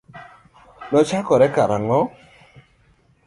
[0.91, 2.01] Nochakore karang'o?